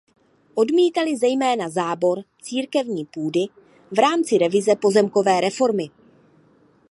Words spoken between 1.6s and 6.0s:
zábor církevní půdy v rámci revize pozemkové reformy.